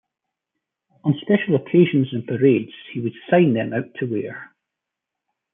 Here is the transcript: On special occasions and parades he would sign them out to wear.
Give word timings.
On 1.03 1.13
special 1.21 1.53
occasions 1.55 2.07
and 2.11 2.25
parades 2.25 2.71
he 2.91 2.99
would 2.99 3.13
sign 3.29 3.53
them 3.53 3.71
out 3.71 3.93
to 3.99 4.07
wear. 4.07 4.51